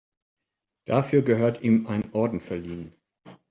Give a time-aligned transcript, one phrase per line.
[0.87, 2.91] Dafür gehört ihm ein Orden verliehen.